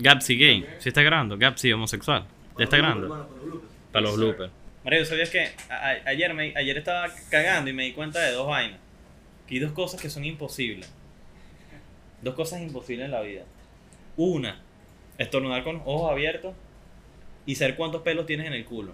[0.00, 0.66] Gapsi gay.
[0.78, 1.36] ¿Sí está grabando?
[1.38, 2.24] Gapsi homosexual.
[2.58, 3.08] ¿Ya está grabando?
[3.08, 3.72] Para los bloopers.
[3.92, 4.52] Para los bloopers.
[4.84, 8.46] Mario, ¿sabías que a- ayer, me, ayer estaba cagando y me di cuenta de dos
[8.48, 8.78] vainas?
[9.46, 10.90] Que hay dos cosas que son imposibles.
[12.22, 13.42] Dos cosas imposibles en la vida.
[14.16, 14.60] Una,
[15.18, 16.54] estornudar con los ojos abiertos
[17.46, 18.92] y saber cuántos pelos tienes en el culo.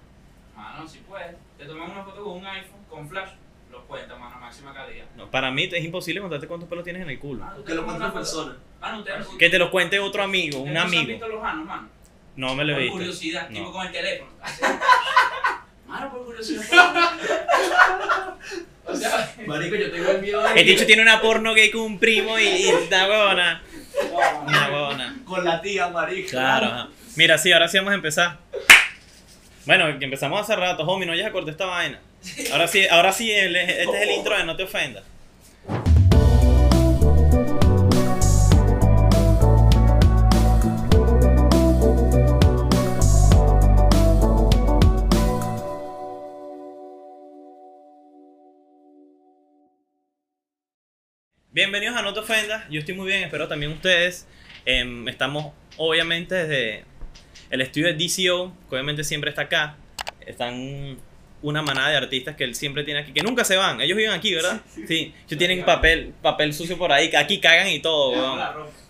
[0.57, 1.34] Ah, no, si puedes.
[1.59, 3.30] Te tomas una foto con un iPhone, con flash,
[3.70, 5.04] lo cuentas, mano, máxima calidad.
[5.16, 7.45] No, para mí es imposible contarte cuántos pelos tienes en el culo.
[7.45, 8.57] Mano, Que lo tomas cuenten una foto-.
[8.80, 11.12] Mano, ustedes Que te lo cuente otro amigo, un ¿ustedes no se han amigo.
[11.18, 11.88] visto los anos, mano?
[12.36, 12.96] No me lo he Por visto.
[12.98, 13.55] curiosidad, No.
[13.59, 14.30] tipo con el teléfono.
[15.87, 16.64] Mano, por curiosidad.
[18.84, 21.83] o sea, Marico, yo tengo el miedo de El dicho tiene una porno gay con
[21.83, 23.62] un primo y, y una huevona.
[24.47, 25.16] Una huevona.
[25.24, 26.30] con la tía, marico.
[26.30, 26.66] Claro.
[26.66, 26.88] ajá.
[27.16, 28.38] Mira, sí, ahora sí vamos a empezar.
[29.64, 32.00] Bueno, que empezamos hace rato, homie, no ya corté esta vaina.
[32.52, 35.05] Ahora sí, ahora sí, el- este es el intro de No te ofendas.
[51.56, 54.26] Bienvenidos a No te ofendas, yo estoy muy bien, espero también ustedes.
[54.66, 56.84] Em, estamos obviamente desde
[57.48, 59.78] el estudio de DCO, que obviamente siempre está acá.
[60.20, 60.98] Están
[61.40, 63.80] una manada de artistas que él siempre tiene aquí, que nunca se van.
[63.80, 64.60] Ellos viven aquí, ¿verdad?
[64.86, 65.14] Sí.
[65.27, 68.38] Ellos tienen papel, papel sucio por ahí, aquí cagan y todo, weón.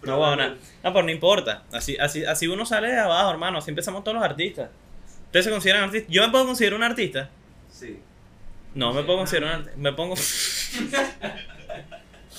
[0.03, 0.57] No, weón, no, no,
[0.93, 1.63] pero no importa.
[1.71, 3.59] Así, así, así uno sale de abajo, hermano.
[3.59, 4.71] Así empezamos todos los artistas.
[5.27, 6.11] ¿Ustedes se consideran artistas?
[6.13, 7.31] ¿Yo me puedo considerar un artista?
[7.71, 8.01] Sí.
[8.75, 9.79] No, me puedo considerar un artista.
[9.79, 10.17] Me pongo...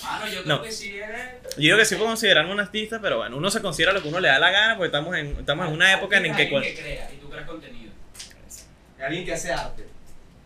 [0.04, 0.62] Mano, yo creo No.
[0.62, 1.20] que sí eres.
[1.56, 4.08] Yo digo que sí puedo considerarme un artista, pero bueno, uno se considera lo que
[4.10, 6.44] uno le da la gana, porque estamos en, estamos en una época en Eres que...
[6.44, 7.92] alguien cual- que crea y tú creas contenido.
[9.00, 9.86] Alguien que hace arte.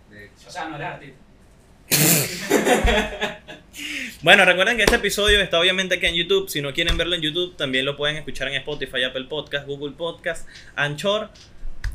[0.09, 0.47] De hecho.
[0.47, 1.17] O sea, no eres artista.
[4.21, 6.47] Bueno, recuerden que este episodio está obviamente aquí en YouTube.
[6.49, 9.93] Si no quieren verlo en YouTube, también lo pueden escuchar en Spotify, Apple Podcast, Google
[9.95, 11.29] Podcast, Anchor.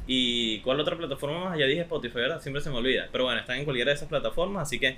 [0.09, 1.59] ¿Y cuál otra plataforma más?
[1.59, 2.41] Ya dije Spotify, ¿verdad?
[2.41, 3.09] Siempre se me olvida.
[3.13, 4.63] Pero bueno, están en cualquiera de esas plataformas.
[4.67, 4.97] Así que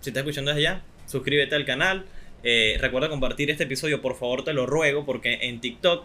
[0.00, 2.04] si estás escuchando desde allá, suscríbete al canal.
[2.44, 6.04] Eh, recuerda compartir este episodio, por favor, te lo ruego, porque en TikTok.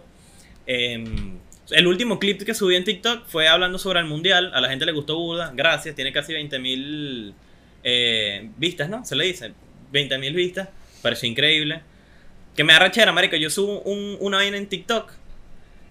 [0.68, 1.38] em,
[1.72, 4.52] el último clip que subí en TikTok fue hablando sobre el mundial.
[4.54, 5.52] A la gente le gustó Buda.
[5.56, 7.34] Gracias, tiene casi 20.000 mil
[7.84, 9.06] eh, vistas, ¿no?
[9.06, 9.54] Se le dice.
[9.94, 10.70] 20.000 vistas.
[11.02, 11.82] Pareció increíble.
[12.56, 13.36] Que me arrachera, marico.
[13.38, 15.12] Yo subo un- una vaina en TikTok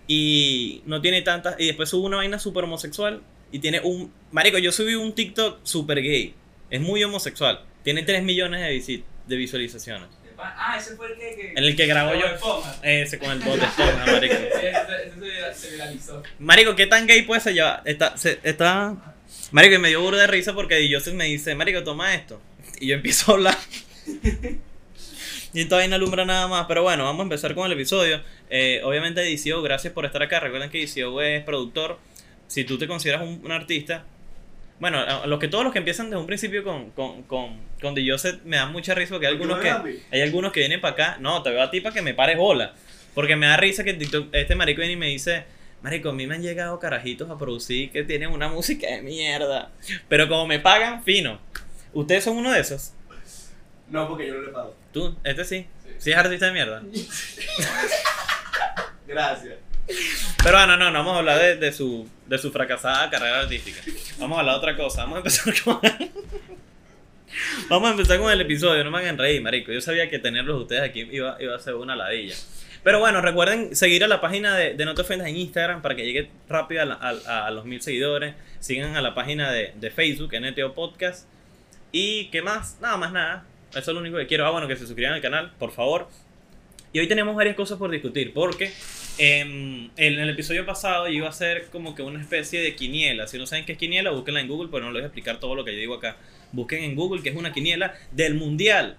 [0.09, 1.57] y no tiene tantas.
[1.59, 3.23] Y después subo una vaina súper homosexual
[3.53, 4.13] y tiene un.
[4.33, 6.35] Marico, yo subí un TikTok súper gay.
[6.71, 7.61] Es muy homosexual.
[7.87, 10.09] Tiene 3 millones de, visit- de visualizaciones.
[10.37, 11.37] Ah, ese fue el que.
[11.37, 12.63] que En el que Como yo.
[12.83, 14.35] Ese con el bot de esponja, marico.
[14.35, 16.21] Ese, se vira- se viralizó.
[16.41, 17.83] Marico, ¿qué tan gay puede ser ya?
[17.85, 19.15] Está, se- está...
[19.53, 22.43] Marico, y me dio burro de risa porque Joseph me dice, Marico, toma esto.
[22.81, 23.57] Y yo empiezo a hablar.
[25.55, 26.67] y todavía no alumbra nada más.
[26.67, 28.21] Pero bueno, vamos a empezar con el episodio.
[28.51, 30.41] Eh, obviamente, DCO, gracias por estar acá.
[30.41, 32.01] Recuerden que DCO es productor.
[32.49, 34.05] Si tú te consideras un, un artista...
[34.79, 38.09] Bueno, los que todos los que empiezan desde un principio con, con, con, con The
[38.09, 40.03] Joseph me dan mucha risa porque hay ¿Por qué algunos que...
[40.11, 41.17] Hay algunos que vienen para acá.
[41.21, 42.75] No, te veo a ti para que me pares bola.
[43.15, 45.45] Porque me da risa que TikTok este marico viene y me dice,
[45.83, 49.71] marico, a mí me han llegado carajitos a producir que tienen una música de mierda.
[50.09, 51.39] Pero como me pagan, fino.
[51.95, 52.93] ¿Ustedes son uno de esos?
[53.89, 54.77] No, porque yo no le pago.
[54.93, 55.17] ¿Tú?
[55.25, 55.67] ¿Este sí?
[55.83, 55.91] Sí.
[55.99, 56.83] ¿Sí es artista de mierda?
[59.07, 59.55] Gracias.
[60.43, 63.81] Pero bueno, no, no vamos a hablar de, de su, de su fracasada carrera artística.
[64.19, 65.03] Vamos a hablar de otra cosa.
[65.03, 65.81] Vamos a empezar con...
[67.69, 69.71] Vamos a empezar con el episodio, no me hagan reír, marico.
[69.73, 72.35] Yo sabía que tenerlos ustedes aquí iba, iba a ser una ladilla.
[72.83, 75.97] Pero bueno, recuerden seguir a la página de, de No Te Ofendas en Instagram para
[75.97, 77.09] que llegue rápido a,
[77.47, 78.35] a- los mil seguidores.
[78.61, 81.27] Sigan a la página de, de Facebook, NTO Podcast.
[81.93, 83.45] Y qué más, nada más nada.
[83.71, 84.47] Eso es lo único que quiero.
[84.47, 86.09] Ah, bueno, que se suscriban al canal, por favor.
[86.93, 88.73] Y hoy tenemos varias cosas por discutir, porque
[89.19, 93.27] en el episodio pasado iba a hacer como que una especie de quiniela.
[93.27, 95.41] Si no saben qué es quiniela, búsquenla en Google, pero no les voy a explicar
[95.41, 96.17] todo lo que yo digo acá.
[96.53, 98.97] Busquen en Google que es una quiniela del Mundial.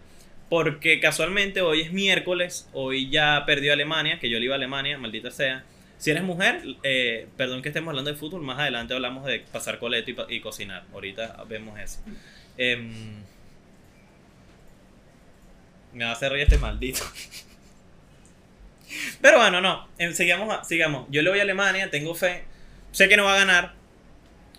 [0.50, 4.98] Porque casualmente hoy es miércoles, hoy ya perdió Alemania, que yo le iba a Alemania,
[4.98, 5.66] maldita sea.
[5.98, 9.78] Si eres mujer, eh, perdón que estemos hablando de fútbol, más adelante hablamos de pasar
[9.78, 10.86] coleto y, cocinar.
[10.94, 12.00] Ahorita vemos eso.
[12.58, 13.24] Em,
[15.94, 17.04] me hacer reír este maldito.
[19.22, 19.88] Pero bueno, no.
[20.14, 21.08] sigamos, sigamos.
[21.10, 22.44] Yo le voy a Alemania, tengo fe.
[22.92, 23.74] Sé que no va a ganar.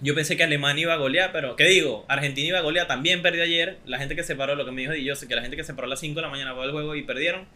[0.01, 2.05] Yo pensé que Alemania iba a golear, pero ¿qué digo?
[2.07, 3.79] Argentina iba a golear, también perdió ayer.
[3.85, 5.65] La gente que se paró, lo que me dijo y yo que la gente que
[5.65, 7.47] se paró a las 5 de la mañana fue el juego y perdieron.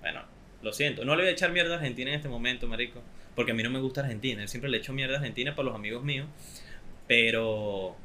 [0.00, 0.22] Bueno,
[0.62, 1.04] lo siento.
[1.04, 3.02] No le voy a echar mierda a Argentina en este momento, marico.
[3.34, 4.42] Porque a mí no me gusta Argentina.
[4.42, 6.28] Yo siempre le echo mierda a Argentina por los amigos míos.
[7.08, 7.96] Pero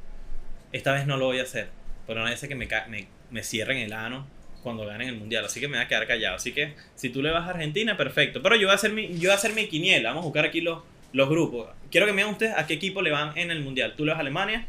[0.72, 1.70] esta vez no lo voy a hacer.
[2.08, 4.26] Pero no hace que me, me, me cierren el ano
[4.70, 5.46] cuando ganen el mundial.
[5.46, 6.36] Así que me voy a quedar callado.
[6.36, 8.42] Así que si tú le vas a Argentina, perfecto.
[8.42, 10.10] Pero yo voy a hacer mi, yo voy a hacer mi quiniela.
[10.10, 10.84] Vamos a buscar aquí los,
[11.14, 11.70] los grupos.
[11.92, 13.94] Quiero que me digan ustedes a qué equipo le van en el mundial.
[13.98, 14.66] ¿Tú le vas a Alemania?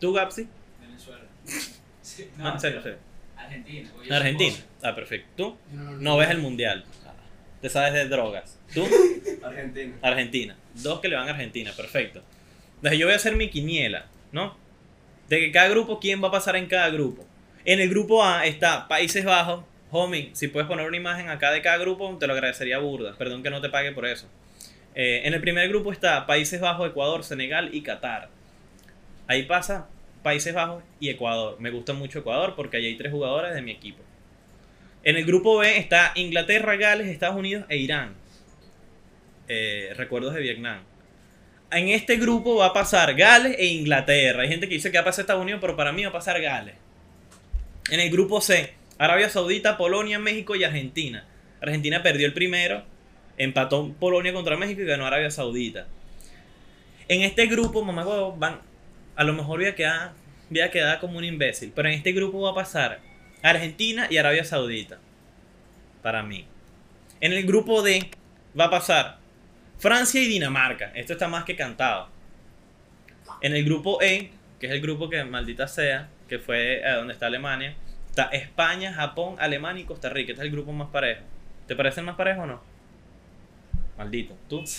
[0.00, 0.46] ¿Tú, Gapsi?
[0.80, 1.24] Venezuela.
[2.02, 2.98] Sí, No, en serio, en serio.
[3.36, 3.90] Argentina.
[4.10, 4.56] Argentina.
[4.82, 5.28] Ah, perfecto.
[5.36, 5.56] ¿Tú?
[5.72, 6.84] No ves el mundial.
[7.60, 8.58] Te sabes de drogas.
[8.74, 8.84] ¿Tú?
[9.42, 9.94] Argentina.
[10.02, 10.56] Argentina.
[10.74, 12.22] Dos que le van a Argentina, perfecto.
[12.76, 14.56] Entonces yo voy a hacer mi quiniela, ¿no?
[15.28, 17.24] De que cada grupo, quién va a pasar en cada grupo.
[17.64, 19.64] En el grupo A está Países Bajos.
[19.92, 23.14] Homie, si puedes poner una imagen acá de cada grupo, te lo agradecería burda.
[23.16, 24.26] Perdón que no te pague por eso.
[24.96, 28.30] Eh, en el primer grupo está Países Bajos, Ecuador, Senegal y Qatar.
[29.28, 29.86] Ahí pasa
[30.24, 31.56] Países Bajos y Ecuador.
[31.60, 34.02] Me gusta mucho Ecuador porque ahí hay tres jugadores de mi equipo.
[35.04, 38.14] En el grupo B está Inglaterra, Gales, Estados Unidos e Irán.
[39.46, 40.80] Eh, recuerdos de Vietnam.
[41.70, 44.42] En este grupo va a pasar Gales e Inglaterra.
[44.42, 46.12] Hay gente que dice que va a pasar Estados Unidos, pero para mí va a
[46.12, 46.81] pasar Gales.
[47.90, 51.24] En el grupo C, Arabia Saudita, Polonia, México y Argentina.
[51.60, 52.84] Argentina perdió el primero,
[53.36, 55.86] empató Polonia contra México y ganó Arabia Saudita.
[57.08, 58.04] En este grupo, mamá,
[58.36, 58.60] van.
[59.16, 60.12] A lo mejor voy a quedar,
[60.48, 63.00] voy a quedar como un imbécil, pero en este grupo va a pasar
[63.42, 64.98] Argentina y Arabia Saudita.
[66.02, 66.46] Para mí.
[67.20, 68.10] En el grupo D
[68.58, 69.18] va a pasar
[69.78, 70.92] Francia y Dinamarca.
[70.94, 72.08] Esto está más que cantado.
[73.40, 74.30] En el grupo E,
[74.60, 77.76] que es el grupo que maldita sea, que fue eh, donde está Alemania,
[78.08, 80.32] está España, Japón, Alemania y Costa Rica.
[80.32, 81.20] Este es el grupo más parejo.
[81.68, 82.62] ¿Te parece el más parejo o no?
[83.98, 84.34] Maldito.
[84.48, 84.64] ¿Tú?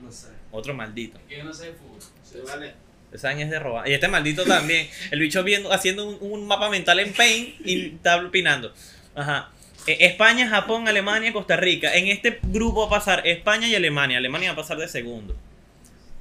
[0.00, 0.28] No sé.
[0.52, 1.18] Otro maldito.
[1.28, 1.98] Que yo no sé de fútbol.
[2.22, 2.72] Sí, vale.
[3.12, 3.88] Esa es de robar.
[3.88, 4.88] Y este maldito también.
[5.10, 8.72] El bicho viendo, haciendo un, un mapa mental en Paint y está opinando.
[9.16, 9.50] Ajá.
[9.88, 11.94] Eh, España, Japón, Alemania, Costa Rica.
[11.96, 14.18] En este grupo va a pasar España y Alemania.
[14.18, 15.36] Alemania va a pasar de segundo.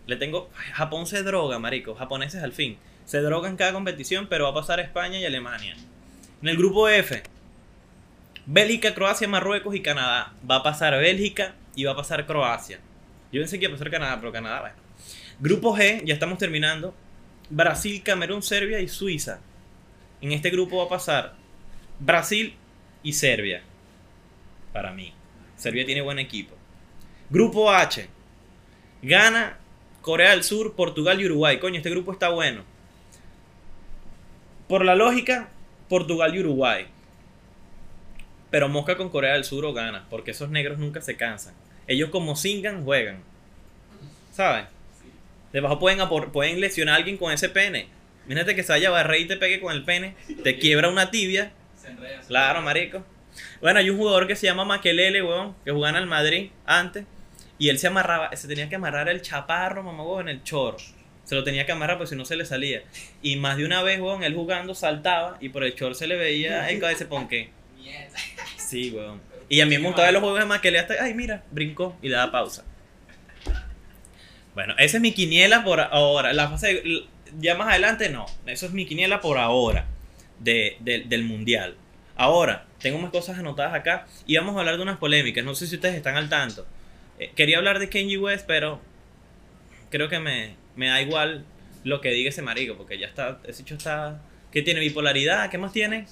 [0.07, 0.49] Le tengo.
[0.57, 1.93] Ay, Japón se droga, marico.
[1.93, 2.79] Japoneses al fin.
[3.07, 5.77] Se droga en cada competición, pero va a pasar España y Alemania.
[6.41, 7.23] En el grupo F.
[8.45, 10.33] Bélgica, Croacia, Marruecos y Canadá.
[10.49, 12.81] Va a pasar Bélgica y va a pasar Croacia.
[13.31, 14.75] Yo pensé que iba a pasar Canadá, pero Canadá, bueno.
[15.39, 16.93] Grupo G, ya estamos terminando.
[17.49, 19.39] Brasil, Camerún, Serbia y Suiza.
[20.19, 21.33] En este grupo va a pasar
[21.99, 22.55] Brasil
[23.03, 23.61] y Serbia.
[24.73, 25.13] Para mí.
[25.55, 26.55] Serbia tiene buen equipo.
[27.29, 28.09] Grupo H.
[29.01, 29.59] Gana
[30.01, 31.57] Corea del Sur, Portugal y Uruguay.
[31.57, 32.63] Coño, este grupo está bueno.
[34.67, 35.49] Por la lógica,
[35.89, 36.87] Portugal y Uruguay.
[38.49, 40.05] Pero Mosca con Corea del Sur o gana.
[40.09, 41.53] Porque esos negros nunca se cansan.
[41.87, 43.21] Ellos como singan, juegan.
[44.31, 44.65] ¿Sabes?
[45.53, 47.87] Debajo pueden, pueden lesionar a alguien con ese pene.
[48.25, 50.15] Imagínate que se vaya a barrer y te pegue con el pene.
[50.43, 51.51] Te quiebra una tibia.
[51.81, 52.21] Se enreda.
[52.27, 53.03] Claro, marico.
[53.61, 57.05] Bueno, hay un jugador que se llama Maquelele, weón, que jugaba en el Madrid antes.
[57.57, 60.77] Y él se amarraba, se tenía que amarrar el chaparro, mamá, weón, en el chorro.
[61.27, 62.81] Se lo tenía que amarrar porque si no se le salía.
[63.21, 66.15] Y más de una vez, weón, él jugando saltaba y por el chor se le
[66.15, 67.49] veía el cabeza ponque.
[68.57, 69.21] Sí, weón.
[69.49, 72.15] Y a mí me gustaba los juegos de Maquelele hasta, ay, mira, brincó y le
[72.15, 72.65] da pausa.
[74.53, 76.33] Bueno, esa es mi quiniela por ahora.
[76.33, 77.05] La fase de-
[77.39, 78.25] ya más adelante no.
[78.45, 79.85] Eso es mi quiniela por ahora
[80.39, 81.75] de, de- del mundial.
[82.15, 85.43] Ahora, tengo más cosas anotadas acá y vamos a hablar de unas polémicas.
[85.45, 86.65] No sé si ustedes están al tanto.
[87.19, 88.81] Eh, quería hablar de Kanye West, pero
[89.91, 91.45] creo que me, me da igual
[91.83, 94.21] lo que diga ese marico, porque ya está, ese hecho está...
[94.51, 94.79] ¿Qué tiene?
[94.79, 95.49] ¿Bipolaridad?
[95.49, 96.05] ¿Qué más tiene?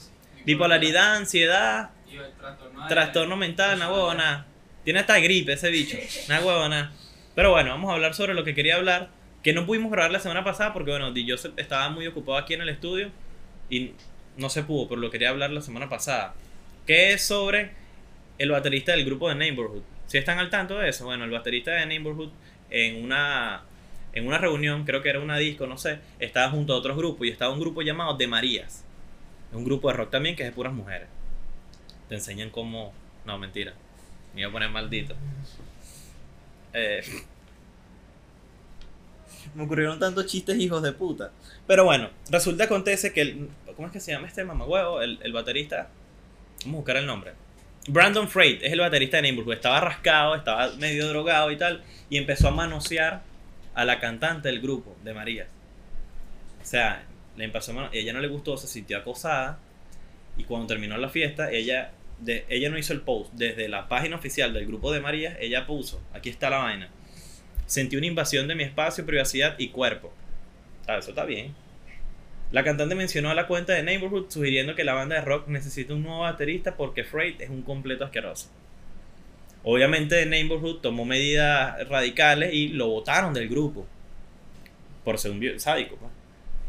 [0.45, 4.45] Bipolaridad, ansiedad, Y el trastorno mental, una huevona.
[4.83, 5.97] Tiene hasta gripe ese bicho,
[6.27, 6.93] una huevona.
[7.33, 9.09] Pero bueno, vamos a hablar sobre lo que quería hablar,
[9.41, 12.61] que no pudimos grabar la semana pasada porque bueno, Joseph estaba muy ocupado aquí en
[12.61, 13.11] el estudio
[13.69, 13.93] y
[14.37, 16.33] no se pudo, pero lo quería hablar la semana pasada.
[16.85, 17.71] Que es sobre
[18.37, 19.83] el baterista del grupo de Neighborhood.
[20.07, 22.31] Si están al tanto de eso, bueno, el baterista de Neighborhood
[22.69, 23.63] en una
[24.15, 27.27] en una reunión, creo que era una disco, no sé, estaba junto a otros grupos
[27.27, 28.83] y estaba un grupo llamado De Marías.
[29.51, 31.07] Un grupo de rock también que es de puras mujeres.
[32.09, 32.93] Te enseñan cómo.
[33.25, 33.73] No, mentira.
[34.33, 35.15] Me iba a poner maldito.
[36.73, 37.03] Eh,
[39.53, 41.31] Me ocurrieron tantos chistes, hijos de puta.
[41.67, 43.49] Pero bueno, resulta acontece que el.
[43.75, 45.01] ¿Cómo es que se llama este mamagüevo?
[45.01, 45.89] El, baterista.
[46.61, 47.33] Vamos a buscar el nombre.
[47.87, 49.53] Brandon Freight es el baterista de Neighborhood.
[49.53, 51.83] Estaba rascado, estaba medio drogado y tal.
[52.09, 53.21] Y empezó a manosear
[53.75, 55.47] a la cantante del grupo, de Marías.
[56.61, 57.03] O sea,
[57.37, 59.59] le empezó a ella no le gustó, se sintió acosada.
[60.37, 63.31] Y cuando terminó la fiesta, ella, de, ella no hizo el post.
[63.33, 66.89] Desde la página oficial del grupo de Marías, ella puso, aquí está la vaina.
[67.65, 70.13] Sentí una invasión de mi espacio, privacidad y cuerpo.
[70.87, 71.53] Ah, eso está bien.
[72.51, 75.93] La cantante mencionó a la cuenta de Neighborhood sugiriendo que la banda de rock necesita
[75.93, 78.49] un nuevo baterista porque Freight es un completo asqueroso.
[79.67, 83.85] Obviamente Neighborhood tomó medidas radicales y lo votaron del grupo.
[85.03, 85.95] Por ser un sádico.
[85.97, 86.11] pues.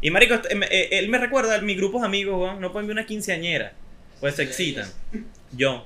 [0.01, 3.05] Y marico, me- eh, él me recuerda a mis grupos amigos, no pueden ver una
[3.05, 3.73] quinceañera.
[4.19, 4.87] Pues se excitan.
[5.51, 5.85] Yo.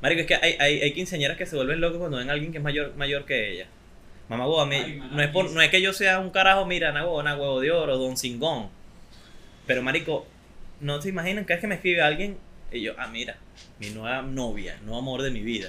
[0.00, 2.50] Marico, es que hay, hay, hay quinceañeras que se vuelven locos cuando ven a alguien
[2.50, 3.66] que es mayor, mayor que ella.
[4.28, 6.64] Mamá huevo, a mí, Ay, no, es por, no es que yo sea un carajo,
[6.66, 8.68] mira, na huevo, na huevo de oro, don Singón.
[9.66, 10.26] Pero marico,
[10.80, 12.36] no se imaginan cada vez que me escribe alguien
[12.72, 13.36] y yo, ah, mira,
[13.78, 15.68] mi nueva novia, nuevo amor de mi vida.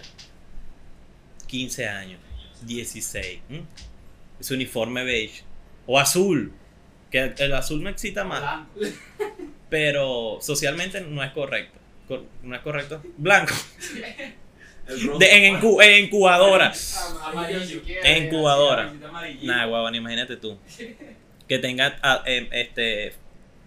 [1.48, 2.20] 15 años,
[2.64, 3.40] 16.
[3.50, 3.64] ¿m?
[4.40, 5.44] Es uniforme beige.
[5.86, 6.52] O azul.
[7.12, 8.42] Que el, azul me excita más.
[8.42, 8.98] Blanco.
[9.70, 11.78] Pero socialmente no es correcto.
[12.08, 13.02] Cor- No es correcto.
[13.18, 13.54] Blanco.
[14.88, 15.20] El rojo.
[15.20, 16.74] De- en, encu- en incubadora.
[17.24, 17.82] Amarillo.
[18.04, 18.94] En incubadora.
[19.44, 20.58] Nah, guaban, imagínate tú.
[21.48, 23.14] Que tenga ah, em, este.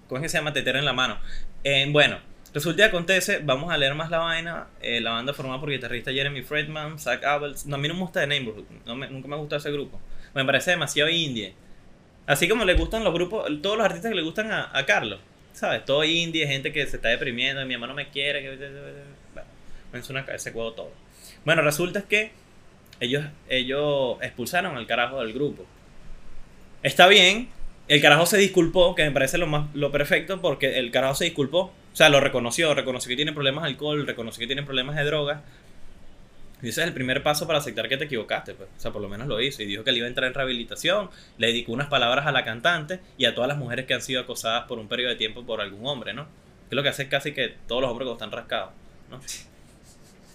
[0.09, 0.53] ¿Cómo es que se llama?
[0.53, 1.19] Tetero en la mano.
[1.65, 2.19] Eh, bueno,
[2.57, 4.67] resulta y acontece, vamos a leer más la vaina.
[4.81, 7.67] eh, la banda formada por guitarrista Jeremy Friedman, Zach Abels.
[7.71, 8.65] A mí no me gusta The Neighborhood.
[8.87, 10.01] No me- nunca me gustado ese grupo.
[10.35, 11.55] Me parece demasiado indie.
[12.27, 15.21] Así como le gustan los grupos, todos los artistas que le gustan a, Carlos.
[15.53, 15.85] ¿Sabes?
[15.85, 18.43] Todo indie, gente que se está deprimiendo, mi mamá no me quiere.
[18.43, 18.57] Que...
[19.33, 19.49] Bueno,
[19.93, 20.91] me suena ese juego todo.
[21.45, 22.33] Bueno, resulta que
[23.01, 25.65] ellos, ellos expulsaron al carajo del grupo.
[26.83, 27.49] Está bien,
[27.89, 31.25] el carajo se disculpó, que me parece lo más lo perfecto, porque el carajo se
[31.25, 31.61] disculpó.
[31.61, 35.05] O sea, lo reconoció, reconoció que tiene problemas de alcohol, reconoció que tiene problemas de
[35.05, 35.41] drogas.
[36.63, 38.69] Y ese es el primer paso para aceptar que te equivocaste, pues.
[38.77, 39.63] O sea, por lo menos lo hizo.
[39.63, 42.45] Y dijo que le iba a entrar en rehabilitación, le dedicó unas palabras a la
[42.45, 45.45] cantante y a todas las mujeres que han sido acosadas por un periodo de tiempo
[45.45, 46.25] por algún hombre, ¿no?
[46.25, 48.73] Que es lo que hace casi que todos los hombres cuando están rascados,
[49.11, 49.21] ¿no?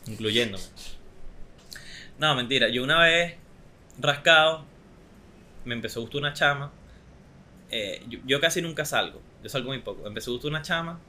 [0.08, 0.64] Incluyéndome.
[2.18, 2.70] No, mentira.
[2.70, 3.36] Yo una vez
[4.00, 4.64] rascado,
[5.66, 6.72] me empezó a gustar una chama.
[7.72, 9.22] Eh, yo, casi nunca salgo.
[9.42, 10.04] Yo salgo muy poco.
[10.04, 11.00] Me empezó a gustar una chama.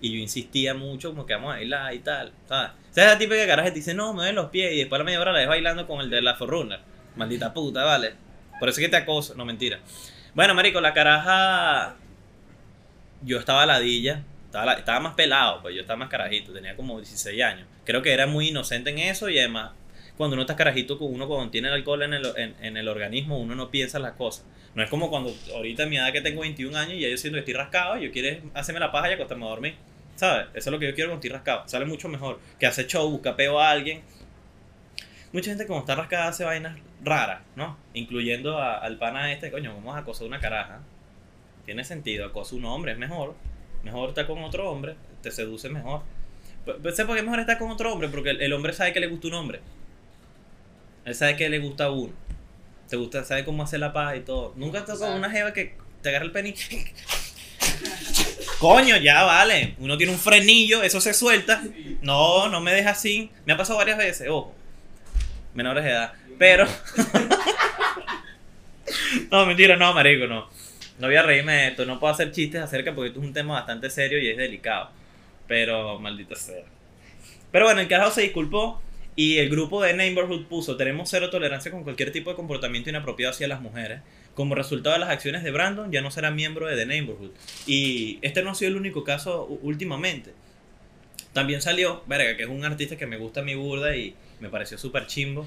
[0.00, 2.32] Y yo insistía mucho, como que vamos a bailar y tal.
[2.48, 2.70] ¿Sabes?
[2.90, 4.72] ¿Sabes la típica caraja que te dice, no, me ven los pies?
[4.74, 6.80] Y después a la media hora la ves bailando con el de la Forrunner.
[7.16, 8.14] Maldita puta, vale.
[8.60, 9.34] Por eso es que te acoso.
[9.34, 9.80] No, mentira.
[10.34, 11.96] Bueno, marico, la caraja.
[13.22, 14.22] Yo estaba ladilla.
[14.44, 16.52] Estaba, estaba más pelado, pues yo estaba más carajito.
[16.52, 17.66] Tenía como 16 años.
[17.84, 19.72] Creo que era muy inocente en eso y además
[20.16, 22.26] cuando uno está carajito, con uno cuando tiene el alcohol en el,
[22.62, 24.44] en, el organismo, uno no piensa las cosas.
[24.74, 27.16] No es como cuando ahorita a mi edad que tengo 21 años y ya yo
[27.16, 29.74] siento que estoy rascado, y yo quiero hacerme la paja y acostarme a dormir.
[30.16, 30.46] ¿Sabes?
[30.54, 31.68] Eso es lo que yo quiero cuando estoy rascado.
[31.68, 34.02] Sale mucho mejor que hacer show, busca peo a alguien.
[35.32, 37.76] Mucha gente cuando está rascada hace vainas raras, ¿no?
[37.94, 40.80] Incluyendo al pana este, coño, vamos a acosar una caraja.
[41.66, 43.34] Tiene sentido, acosa un hombre, es mejor.
[43.82, 46.02] Mejor estar con otro hombre, te seduce mejor.
[46.64, 48.08] Pe- pe- ¿Sé por qué mejor estar con otro hombre?
[48.08, 49.60] Porque el hombre sabe que le gusta un hombre.
[51.06, 52.12] Él sabe que le gusta a uno.
[52.88, 54.52] Te gusta, sabe cómo hacer la paz y todo.
[54.56, 56.64] Nunca has tocado una jeva que te agarra el penique.
[58.58, 59.76] Coño, ya vale.
[59.78, 61.62] Uno tiene un frenillo, eso se suelta.
[62.02, 63.30] No, no me deja así.
[63.44, 64.52] Me ha pasado varias veces, ojo.
[65.54, 66.12] Menores de edad.
[66.38, 66.66] Pero.
[69.30, 70.48] no, mentira, no, marico, no.
[70.98, 71.86] No voy a reírme de esto.
[71.86, 74.90] No puedo hacer chistes acerca porque esto es un tema bastante serio y es delicado.
[75.46, 76.64] Pero, maldita sea.
[77.52, 78.82] Pero bueno, el carajo se disculpó.
[79.16, 83.32] Y el grupo de Neighborhood puso: Tenemos cero tolerancia con cualquier tipo de comportamiento inapropiado
[83.32, 84.00] hacia las mujeres.
[84.34, 87.30] Como resultado de las acciones de Brandon, ya no será miembro de The Neighborhood.
[87.66, 90.34] Y este no ha sido el único caso últimamente.
[91.32, 94.76] También salió, verga, que es un artista que me gusta mi burda y me pareció
[94.76, 95.46] súper chimbo.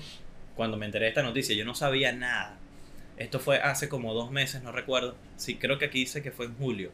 [0.55, 2.57] Cuando me enteré de esta noticia, yo no sabía nada.
[3.17, 5.15] Esto fue hace como dos meses, no recuerdo.
[5.37, 6.91] Sí, creo que aquí dice que fue en julio.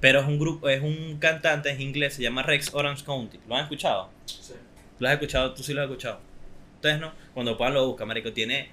[0.00, 3.38] Pero es un grupo, es un cantante, es inglés, se llama Rex Orange County.
[3.48, 4.10] ¿Lo han escuchado?
[4.26, 4.54] Sí.
[5.02, 5.52] ¿Lo has escuchado?
[5.52, 6.20] ¿Tú sí lo has escuchado?
[6.76, 7.12] Ustedes no.
[7.34, 8.32] Cuando puedan lo buscan, marico.
[8.32, 8.68] Tiene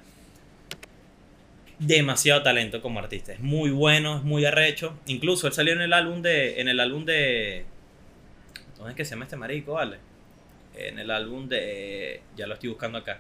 [1.80, 3.34] demasiado talento como artista.
[3.34, 4.96] Es muy bueno, es muy arrecho.
[5.08, 6.62] Incluso él salió en el álbum de...
[6.62, 7.66] En el álbum de...
[8.78, 9.98] ¿Dónde es que se llama este marico, vale?
[10.76, 12.22] En el álbum de...
[12.38, 13.18] Ya lo estoy buscando acá.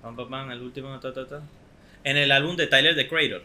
[0.00, 0.96] Pam, pam, el último...
[2.04, 3.42] En el álbum de Tyler, The Creator.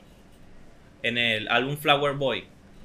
[1.02, 2.44] En el álbum Flower Boy.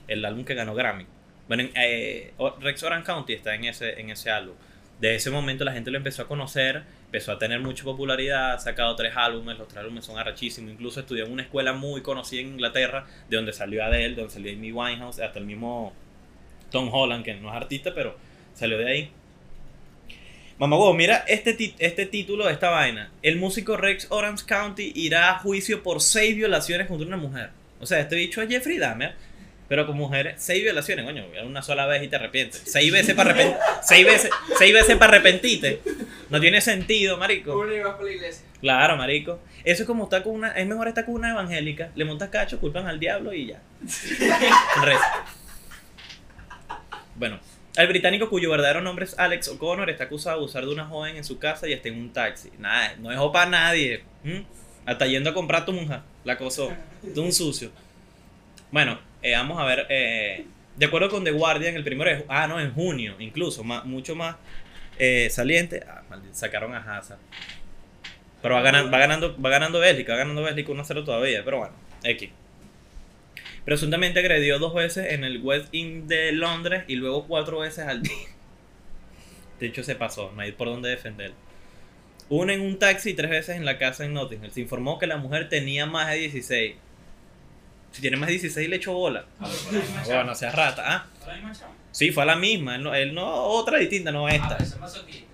[0.09, 1.05] El álbum que ganó Grammy.
[1.49, 4.55] Bueno, en, eh, Rex Orange County está en ese, en ese álbum.
[5.03, 8.59] De ese momento la gente lo empezó a conocer, empezó a tener mucha popularidad, ha
[8.61, 12.43] sacado tres álbumes, los tres álbumes son arrachísimos, incluso estudió en una escuela muy conocida
[12.43, 15.93] en Inglaterra, de donde salió Adele, de donde salió Amy Winehouse, hasta el mismo
[16.71, 18.17] Tom Holland, que no es artista, pero
[18.55, 19.11] salió de ahí.
[20.59, 23.11] Mamá mira este, este título de esta vaina.
[23.23, 27.51] El músico Rex Orange County irá a juicio por seis violaciones contra una mujer.
[27.81, 29.17] O sea, este bicho es Jeffrey Dahmer,
[29.73, 32.63] pero con mujeres, seis violaciones, coño, una sola vez y te arrepientes.
[32.67, 33.65] Seis veces para arrepentirte.
[33.83, 35.81] Seis veces, seis veces para arrepentirte.
[36.29, 37.59] No tiene sentido, marico.
[37.59, 38.45] Uno iba por la iglesia.
[38.61, 39.41] Claro, marico.
[39.65, 40.49] Eso es como estar con una.
[40.49, 41.91] Es mejor estar con una evangélica.
[41.95, 43.63] Le montas cacho, culpan al diablo y ya.
[44.83, 45.25] Reza.
[47.15, 47.41] Bueno,
[47.75, 51.17] el británico cuyo verdadero nombre es Alex O'Connor está acusado de abusar de una joven
[51.17, 52.51] en su casa y está en un taxi.
[52.59, 54.05] Nada, no dejó para nadie.
[54.23, 54.45] ¿m?
[54.85, 56.01] Hasta yendo a comprar tu mujer.
[56.25, 56.71] La acosó.
[57.01, 57.71] De un sucio.
[58.71, 59.87] Bueno, eh, vamos a ver.
[59.89, 60.45] eh,
[60.77, 64.15] de acuerdo con The Guardian, el primero es, ah, no, en junio, incluso, más, mucho
[64.15, 64.37] más
[64.99, 65.85] eh, saliente.
[65.87, 67.19] Ah, maldito, sacaron a Hazard.
[68.41, 71.75] Pero va ganando, va ganando, va ganando Bélgica, va ganando Bélgica 1-0 todavía, pero bueno,
[72.03, 72.31] X.
[73.65, 78.03] Presuntamente agredió dos veces en el West End de Londres y luego cuatro veces al
[78.03, 78.13] día.
[79.61, 81.33] De hecho, se pasó, no hay por dónde defender.
[82.29, 84.51] Una en un taxi y tres veces en la casa en Nottingham.
[84.51, 86.75] Se informó que la mujer tenía más de 16.
[87.93, 89.25] Si tiene más de 16 le echó bola.
[89.39, 89.53] Bueno,
[90.07, 90.35] chama.
[90.35, 90.83] sea rata.
[90.85, 91.75] Ah, ¿Fue la misma chama?
[91.91, 92.77] sí, fue a la misma.
[92.77, 94.59] Él no, él no otra distinta, no Ah, esta.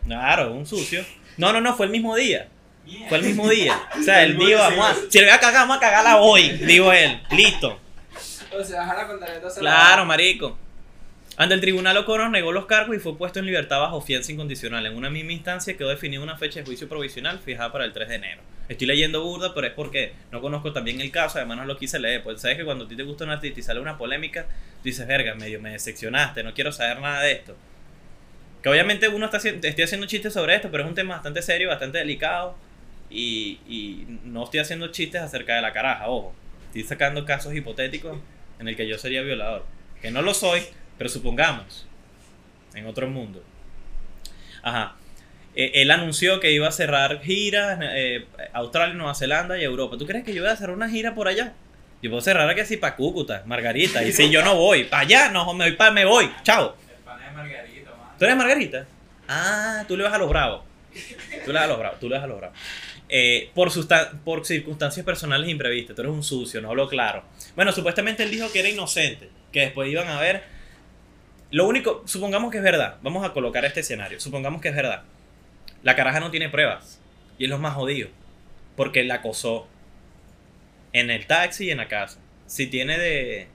[0.05, 1.05] Claro, un sucio.
[1.37, 2.49] No, no, no, fue el mismo día.
[3.09, 3.81] Fue el mismo día.
[3.99, 6.17] O sea, él El dijo, vamos a, si le voy a cagar, vamos a cagarla
[6.19, 6.51] hoy.
[6.51, 7.21] Dijo él.
[7.31, 7.79] Listo.
[8.59, 10.59] O sea, la Claro, marico.
[11.41, 14.85] Ante el tribunal O'Connor negó los cargos y fue puesto en libertad bajo fianza incondicional.
[14.87, 18.09] En una misma instancia quedó definida una fecha de juicio provisional fijada para el 3
[18.09, 18.43] de enero.
[18.69, 22.01] Estoy leyendo burda, pero es porque no conozco también el caso, además no lo quise
[22.01, 22.25] leer.
[22.25, 24.47] Pues sabes que cuando a ti te gusta un artista y sale una polémica,
[24.83, 27.57] dices, verga, medio me decepcionaste, no quiero saber nada de esto.
[28.61, 31.69] Que obviamente uno está estoy haciendo chistes sobre esto, pero es un tema bastante serio,
[31.69, 32.57] bastante delicado.
[33.11, 36.35] Y, y no estoy haciendo chistes acerca de la caraja, ojo.
[36.67, 38.19] Estoy sacando casos hipotéticos
[38.59, 39.65] en el que yo sería violador.
[40.03, 40.63] Que no lo soy,
[40.99, 41.87] pero supongamos.
[42.75, 43.43] En otro mundo.
[44.63, 44.97] Ajá.
[45.55, 49.97] Eh, él anunció que iba a cerrar giras eh, Australia, Nueva Zelanda y Europa.
[49.99, 51.55] ¿Tú crees que yo voy a cerrar una gira por allá?
[52.03, 54.05] Yo puedo cerrar aquí así para Cúcuta, Margarita.
[54.05, 56.31] Y si yo no voy, para allá, no, me voy, pa- me voy.
[56.45, 56.77] Chao.
[56.97, 58.17] El pan de Margarita, man.
[58.19, 58.87] ¿Tú eres Margarita?
[59.27, 60.63] Ah, tú le vas a los bravos.
[61.45, 62.57] Tú le vas a los bravos, tú le vas a los bravos.
[63.09, 63.71] Eh, por,
[64.25, 65.97] por circunstancias personales imprevistas.
[65.97, 67.25] Tú eres un sucio, no hablo claro.
[67.57, 69.29] Bueno, supuestamente él dijo que era inocente.
[69.51, 70.45] Que después iban a ver.
[71.51, 72.97] Lo único, supongamos que es verdad.
[73.03, 74.21] Vamos a colocar este escenario.
[74.21, 75.03] Supongamos que es verdad.
[75.83, 77.01] La caraja no tiene pruebas.
[77.39, 78.09] Y es lo más jodido.
[78.77, 79.67] Porque la acosó.
[80.93, 82.19] En el taxi y en la casa.
[82.47, 83.49] Si tiene de,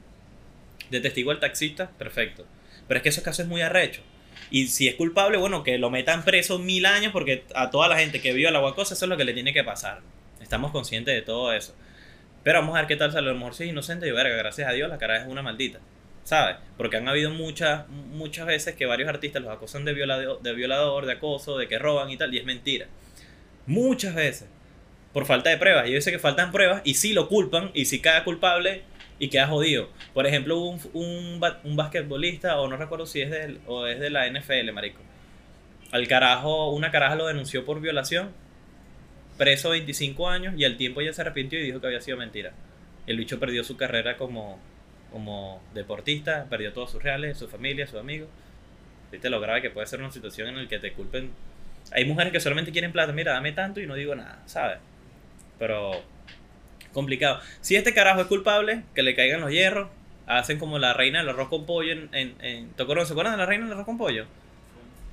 [0.90, 2.46] de testigo el taxista, perfecto.
[2.88, 4.02] Pero es que esos casos es muy arrecho.
[4.50, 7.98] Y si es culpable, bueno, que lo metan preso mil años porque a toda la
[7.98, 10.02] gente que vio la guacosa eso es lo que le tiene que pasar.
[10.42, 11.76] Estamos conscientes de todo eso.
[12.44, 13.30] Pero vamos a ver qué tal sale.
[13.30, 15.42] A lo mejor si es inocente y verga, gracias a Dios, la cara es una
[15.42, 15.80] maldita.
[16.24, 16.56] ¿Sabes?
[16.78, 21.06] Porque han habido muchas, muchas veces que varios artistas los acosan de violador, de violador,
[21.06, 22.88] de acoso, de que roban y tal, y es mentira.
[23.66, 24.48] Muchas veces.
[25.12, 25.88] Por falta de pruebas.
[25.88, 28.84] Y yo sé que faltan pruebas y sí lo culpan y sí queda culpable
[29.20, 29.90] y queda jodido.
[30.14, 34.10] Por ejemplo, un, un, un basquetbolista, o no recuerdo si es de, o es de
[34.10, 35.00] la NFL, marico.
[35.92, 38.32] Al carajo, una caraja lo denunció por violación,
[39.38, 42.54] preso 25 años, y al tiempo ya se arrepintió y dijo que había sido mentira.
[43.06, 44.60] El bicho perdió su carrera como,
[45.14, 48.28] como deportista, perdió todos sus reales, su familia, sus amigos.
[49.12, 51.30] Viste lo grave que puede ser una situación en la que te culpen.
[51.92, 54.80] Hay mujeres que solamente quieren plata, mira, dame tanto y no digo nada, ¿sabes?
[55.60, 56.02] Pero
[56.94, 57.40] complicado.
[57.62, 59.90] Si este carajo es culpable, que le caigan los hierros.
[60.26, 62.10] Hacen como la reina del arroz con pollo en...
[62.14, 63.08] en, ¿Te acuerdas?
[63.08, 64.26] ¿Se acuerdan de la reina del arroz con pollo?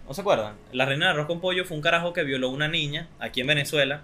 [0.09, 0.55] ¿No se acuerdan?
[0.73, 3.43] La reina del arroz con pollo fue un carajo que violó a una niña aquí
[3.43, 4.03] en Venezuela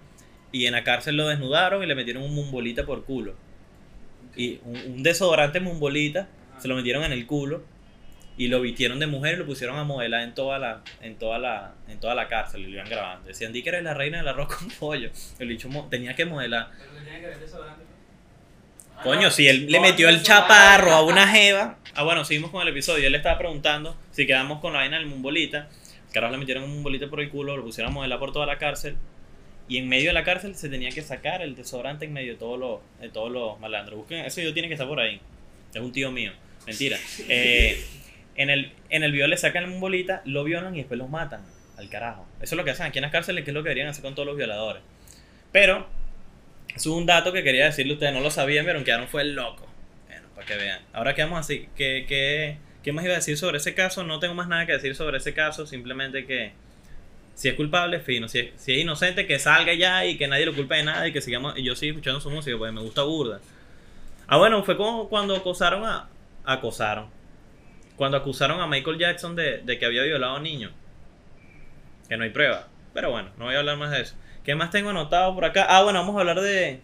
[0.52, 3.34] y en la cárcel lo desnudaron y le metieron un mumbolita por culo.
[4.36, 7.62] Y un, un desodorante mumbolita se lo metieron en el culo
[8.38, 11.38] y lo vistieron de mujer y lo pusieron a modelar en toda la en toda
[11.38, 13.26] la en toda la cárcel y lo iban grabando.
[13.26, 16.70] Decían, "Di que eres la reina del arroz con pollo." El bicho tenía que modelar.
[16.78, 17.82] Pero que tiene que ver desodorante.
[18.96, 21.78] Ah, Coño, no, si él le metió el chaparro a una jeva.
[21.94, 23.06] Ah, bueno, seguimos con el episodio.
[23.06, 25.68] Él le estaba preguntando si quedamos con la vaina del mumbolita.
[26.12, 28.58] Carajo le metieron un mumbolita por el culo, lo pusieron a modelar por toda la
[28.58, 28.96] cárcel.
[29.68, 32.38] Y en medio de la cárcel se tenía que sacar el desodorante en medio de
[32.38, 33.98] todos los, todos malandros.
[33.98, 35.20] Busquen, ese video tiene que estar por ahí.
[35.74, 36.32] Es un tío mío.
[36.66, 36.98] Mentira.
[37.28, 37.84] Eh,
[38.36, 41.42] en, el, en el video le sacan el mumbolita, lo violan y después los matan.
[41.76, 42.26] Al carajo.
[42.40, 44.02] Eso es lo que hacen aquí en las cárceles, que es lo que deberían hacer
[44.02, 44.82] con todos los violadores.
[45.52, 45.86] Pero
[46.74, 49.34] es un dato que quería decirle a ustedes, no lo sabían, pero quedaron fue el
[49.34, 49.66] loco.
[50.06, 50.80] Bueno, para que vean.
[50.94, 51.68] Ahora quedamos así.
[51.76, 54.04] ¿Qué, qué, qué más iba a decir sobre ese caso?
[54.04, 56.52] No tengo más nada que decir sobre ese caso, simplemente que
[57.36, 58.28] si es culpable, fino.
[58.28, 61.06] Si es, si es inocente, que salga ya y que nadie lo culpe de nada
[61.06, 61.56] y que sigamos.
[61.56, 63.40] Y yo sigo escuchando su música, porque me gusta burda.
[64.26, 66.08] Ah, bueno, fue como cuando acosaron a.
[66.44, 67.06] Acosaron.
[67.94, 70.72] Cuando acusaron a Michael Jackson de, de que había violado a un niño.
[72.08, 72.66] Que no hay prueba.
[72.92, 74.16] Pero bueno, no voy a hablar más de eso.
[74.44, 75.66] ¿Qué más tengo anotado por acá?
[75.68, 76.80] Ah, bueno, vamos a hablar de.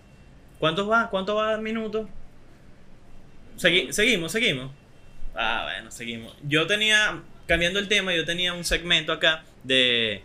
[0.59, 1.11] ¿Cuántos va?
[1.11, 2.09] ¿Cuánto va el minuto?
[3.57, 4.71] Segui- seguimos, seguimos.
[5.35, 6.35] Ah, bueno, seguimos.
[6.43, 10.23] Yo tenía, cambiando el tema, yo tenía un segmento acá de,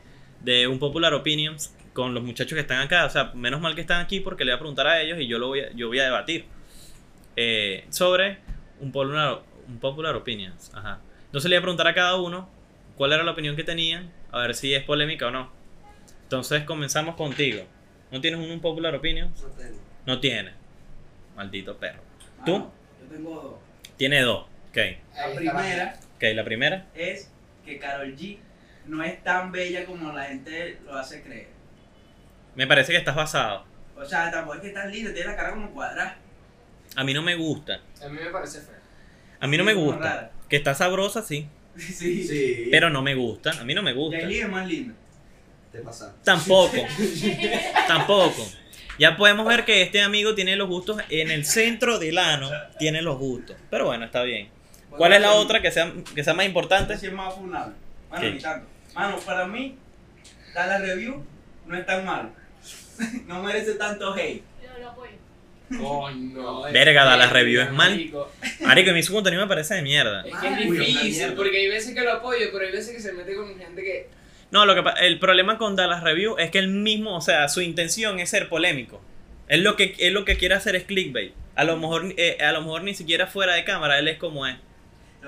[0.47, 3.05] de un Popular Opinions con los muchachos que están acá.
[3.05, 5.27] O sea, menos mal que están aquí porque le voy a preguntar a ellos y
[5.27, 6.45] yo lo voy a, yo voy a debatir.
[7.36, 8.38] eh, sobre
[8.79, 10.71] un popular, un popular Opinions.
[10.73, 10.99] Ajá.
[11.25, 12.49] Entonces le voy a preguntar a cada uno
[12.95, 15.51] cuál era la opinión que tenían, a ver si es polémica o no.
[16.23, 17.63] Entonces comenzamos contigo.
[18.12, 19.41] ¿No tienes un, un Popular Opinions?
[19.43, 19.79] No tengo.
[20.05, 20.51] No tiene.
[21.36, 21.99] Maldito perro.
[22.45, 22.55] ¿Tú?
[22.55, 22.69] Ah,
[23.01, 23.53] Yo tengo dos.
[23.97, 24.45] Tiene dos.
[24.69, 24.77] Ok,
[25.15, 26.86] La primera ok, la primera.
[26.95, 27.31] es
[27.65, 28.38] que Carol G
[28.88, 31.47] no es tan bella como la gente lo hace creer.
[32.56, 33.65] Me parece que estás basado.
[33.95, 36.17] O sea, tampoco es que tan linda, tiene la cara como cuadrada.
[36.95, 37.80] A mí no me gusta.
[38.04, 38.76] A mí me parece feo.
[39.39, 40.00] A mí no me gusta.
[40.00, 40.32] rara.
[40.50, 41.47] Que está sabrosa, sí.
[41.78, 42.23] Sí.
[42.28, 42.67] Sí.
[42.71, 43.52] Pero no me gusta.
[43.52, 44.19] A mí no me gusta.
[44.19, 44.93] Yailin es más linda.
[45.71, 46.15] Te pasa.
[46.23, 46.78] Tampoco.
[47.88, 48.47] Tampoco.
[48.97, 52.50] Ya podemos ver que este amigo tiene los gustos en el centro del ano.
[52.80, 53.56] Tiene los gustos.
[53.69, 54.50] Pero bueno, está bien.
[54.89, 56.97] ¿Cuál es la otra que sea, que sea más importante?
[56.97, 57.76] Sí es más funable.
[58.10, 58.32] Bueno, ¿Qué?
[58.32, 58.67] ni tanto.
[58.95, 59.76] Mano, para mí,
[60.54, 61.23] la review
[61.65, 62.30] no es tan malo.
[63.28, 64.43] no merece tanto hate.
[64.63, 65.12] Yo lo apoyo.
[65.78, 66.62] Coño.
[66.71, 67.91] Verga, Dallas Review es mal.
[67.91, 68.32] Marico.
[68.65, 70.23] A mí su contenido me parece de mierda.
[70.26, 73.12] Es que es difícil, porque hay veces que lo apoyo, pero hay veces que se
[73.13, 74.10] mete con gente que.
[74.50, 77.62] No, lo que el problema con Dallas Review es que él mismo, o sea, su
[77.62, 79.02] intención es ser polémico.
[79.50, 81.34] Él lo que, él lo que quiere hacer es clickbait.
[81.56, 84.47] A lo mejor, eh, a lo mejor ni siquiera fuera de cámara, él es como
[84.47, 84.56] es.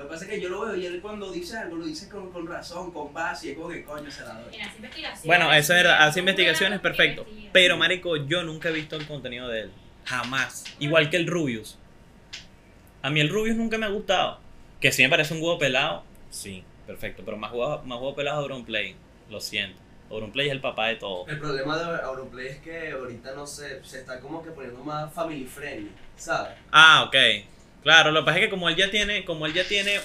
[0.00, 2.08] Lo que pasa es que yo lo veo y él cuando dice algo lo dice
[2.08, 4.54] con, con razón, con base y es como que coño se la doy.
[4.54, 5.26] En las investigaciones.
[5.26, 7.26] Bueno, eso es verdad, hace investigaciones, perfecto.
[7.52, 9.72] Pero, marico, yo nunca he visto el contenido de él.
[10.06, 10.64] Jamás.
[10.78, 11.76] Igual que el Rubius.
[13.02, 14.40] A mí el Rubius nunca me ha gustado.
[14.80, 16.02] Que sí me parece un huevo pelado.
[16.30, 17.22] Sí, perfecto.
[17.22, 18.96] Pero más huevo, más huevo pelado es Auronplay.
[19.28, 19.78] Lo siento.
[20.10, 21.26] Auronplay es el papá de todo.
[21.28, 25.12] El problema de Auronplay es que ahorita no sé, se está como que poniendo más
[25.12, 26.56] family friendly, ¿sabes?
[26.72, 27.16] Ah, ok.
[27.82, 29.98] Claro, lo que pasa es que como él ya tiene, como él ya tiene,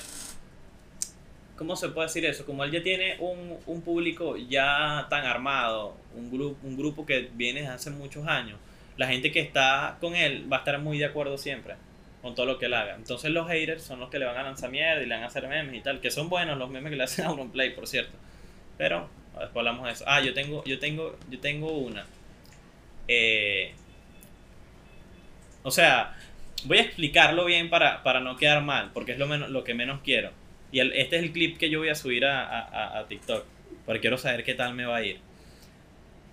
[1.58, 2.46] ¿cómo se puede decir eso?
[2.46, 7.30] Como él ya tiene un, un público ya tan armado, un grupo, un grupo que
[7.34, 8.58] viene desde hace muchos años,
[8.98, 11.76] la gente que está con él va a estar muy de acuerdo siempre
[12.22, 12.96] con todo lo que él haga.
[12.96, 15.28] Entonces los haters son los que le van a lanzar mierda y le van a
[15.28, 17.88] hacer memes y tal, que son buenos los memes que le hacen a Auronplay, por
[17.88, 18.18] cierto.
[18.78, 20.06] Pero después hablamos de eso.
[20.08, 22.06] Ah, yo tengo, yo tengo, yo tengo una.
[23.08, 23.74] Eh,
[25.62, 26.16] o sea,
[26.66, 29.74] voy a explicarlo bien para, para no quedar mal, porque es lo, menos, lo que
[29.74, 30.32] menos quiero.
[30.72, 33.46] Y el- este es el clip que yo voy a subir a, a- a- TikTok,
[33.86, 35.20] porque quiero saber qué tal me va a ir.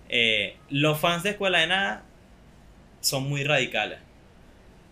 [0.09, 2.03] Eh, los fans de Escuela de Nada
[3.01, 3.99] son muy radicales.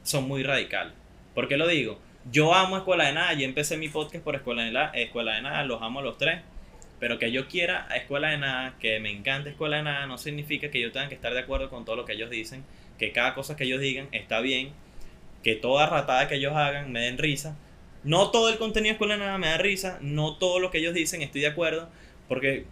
[0.03, 0.93] Son muy radicales.
[1.35, 1.99] ¿Por qué lo digo?
[2.31, 5.41] Yo amo Escuela de Nada, yo empecé mi podcast por Escuela de, la, Escuela de
[5.41, 6.41] Nada, los amo a los tres.
[6.99, 10.17] Pero que yo quiera a Escuela de Nada, que me encante Escuela de Nada, no
[10.17, 12.63] significa que yo tenga que estar de acuerdo con todo lo que ellos dicen,
[12.99, 14.71] que cada cosa que ellos digan está bien,
[15.43, 17.57] que toda ratada que ellos hagan me den risa.
[18.03, 20.93] No todo el contenido de Escuela Nada me da risa, no todo lo que ellos
[20.93, 21.89] dicen estoy de acuerdo,
[22.27, 22.65] porque,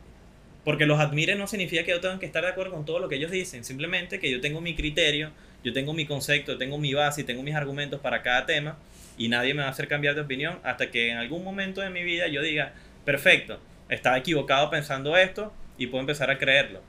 [0.63, 3.09] porque los admire no significa que yo tenga que estar de acuerdo con todo lo
[3.09, 5.31] que ellos dicen, simplemente que yo tengo mi criterio,
[5.63, 8.77] yo tengo mi concepto, tengo mi base y tengo mis argumentos para cada tema
[9.17, 11.89] y nadie me va a hacer cambiar de opinión hasta que en algún momento de
[11.89, 12.73] mi vida yo diga,
[13.05, 16.81] perfecto, estaba equivocado pensando esto y puedo empezar a creerlo.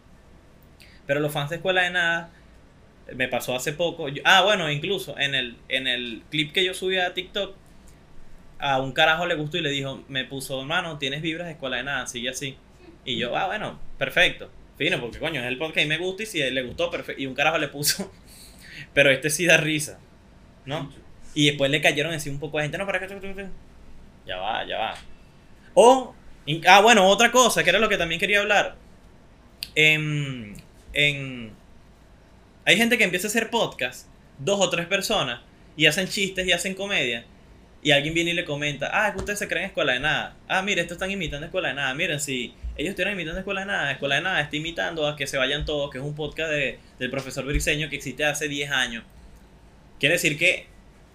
[1.06, 2.30] Pero los fans de Escuela de Nada
[3.14, 4.06] me pasó hace poco.
[4.24, 7.54] ah, bueno, incluso en el, en el clip que yo subí a TikTok,
[8.58, 11.78] a un carajo le gustó y le dijo, me puso, hermano, tienes vibras de escuela
[11.78, 12.56] de nada, sigue así.
[13.04, 14.50] Y yo, ah, bueno, perfecto.
[14.76, 17.20] Fino, porque coño, es el podcast y me gusta y si le gustó, perfecto.
[17.20, 18.12] Y un carajo le puso,
[18.94, 19.98] pero este sí da risa,
[20.66, 20.92] ¿no?
[21.34, 23.48] Y después le cayeron así un poco de gente, no, para que...
[24.26, 24.94] Ya va, ya va.
[25.74, 26.14] O,
[26.66, 28.76] ah, bueno, otra cosa, que era lo que también quería hablar.
[29.74, 30.54] En,
[30.92, 31.52] en,
[32.64, 34.06] hay gente que empieza a hacer podcast,
[34.38, 35.40] dos o tres personas,
[35.76, 37.24] y hacen chistes y hacen comedia.
[37.82, 40.36] Y alguien viene y le comenta, ah, es que ustedes se creen escuela de nada.
[40.48, 41.94] Ah, mire, estos están imitando escuela de nada.
[41.94, 45.26] Miren, si ellos estuvieran imitando escuela de nada, escuela de nada está imitando a que
[45.26, 48.70] se vayan todos, que es un podcast de- del profesor Briseño que existe hace 10
[48.70, 49.04] años.
[49.98, 50.66] Quiere decir que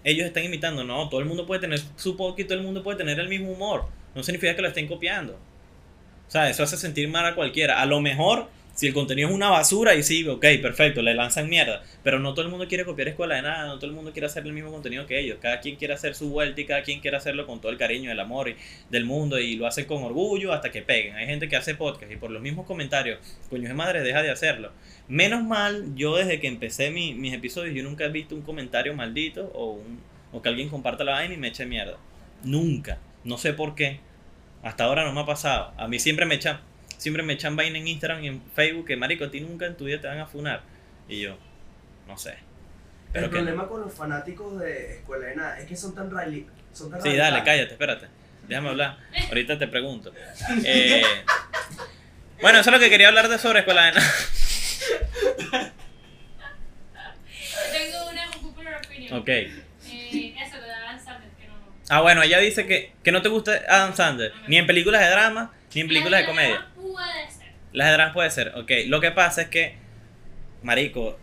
[0.02, 0.82] ellos están imitando.
[0.82, 3.28] No, todo el mundo puede tener su podcast y todo el mundo puede tener el
[3.28, 3.86] mismo humor.
[4.16, 5.34] No significa que lo estén copiando.
[5.34, 7.80] O sea, eso hace sentir mal a cualquiera.
[7.80, 11.48] A lo mejor, si el contenido es una basura, y sí, ok, perfecto, le lanzan
[11.48, 11.82] mierda.
[12.04, 14.26] Pero no todo el mundo quiere copiar escuela de nada, no todo el mundo quiere
[14.26, 15.38] hacer el mismo contenido que ellos.
[15.42, 18.12] Cada quien quiere hacer su vuelta y cada quien quiere hacerlo con todo el cariño,
[18.12, 18.56] el amor y-
[18.90, 21.16] del mundo y lo hace con orgullo hasta que peguen.
[21.16, 23.18] Hay gente que hace podcast y por los mismos comentarios,
[23.50, 24.70] coño de madre, deja de hacerlo.
[25.08, 28.94] Menos mal, yo desde que empecé mi- mis episodios, yo nunca he visto un comentario
[28.94, 30.00] maldito o, un,
[30.32, 31.96] o que alguien comparta la vaina y me eche mierda.
[32.44, 32.98] Nunca.
[33.24, 34.00] No sé por qué.
[34.62, 35.72] Hasta ahora no me ha pasado.
[35.78, 36.60] A mí siempre me echan,
[36.96, 39.76] siempre me echan vaina en Instagram y en Facebook que marico, a ti nunca en
[39.76, 40.62] tu vida te van a funar.
[41.08, 41.36] Y yo,
[42.06, 42.36] no sé.
[43.12, 43.44] Pero el que no.
[43.44, 47.00] problema con los fanáticos de Escuela de Nada es que son tan rally, son tan
[47.02, 48.06] Sí, dale, cállate, espérate.
[48.48, 48.98] Déjame hablar.
[49.28, 50.12] Ahorita te pregunto.
[50.64, 51.02] Eh,
[52.40, 54.12] bueno, eso es lo que quería hablar de sobre escuela de nada.
[57.72, 59.18] Tengo una popular opinion.
[59.18, 59.28] Ok.
[59.28, 59.54] Eh,
[59.84, 61.54] eso lo de Adam Sandler, que no.
[61.88, 65.10] Ah, bueno, ella dice que, que no te gusta Adam Sandler, ni en películas de
[65.10, 66.66] drama, ni en películas de comedia.
[67.76, 68.70] Las de puede ser, ok.
[68.86, 69.74] Lo que pasa es que,
[70.62, 71.18] marico,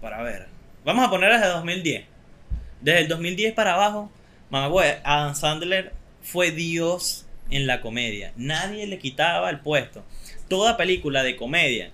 [0.00, 0.46] para ver,
[0.84, 2.04] vamos a poner desde 2010.
[2.80, 4.12] Desde el 2010 para abajo,
[4.50, 8.32] Mamá, güey, Adam Sandler fue Dios en la comedia.
[8.36, 10.04] Nadie le quitaba el puesto.
[10.48, 11.90] Toda película de comedia,